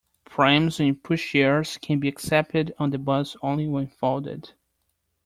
Prams 0.25 0.79
and 0.79 0.95
pushchairs 0.95 1.79
can 1.79 1.99
be 1.99 2.07
accepted 2.07 2.73
on 2.79 2.89
the 2.89 2.97
bus 2.97 3.35
only 3.43 3.67
when 3.67 3.85
folded 3.85 4.51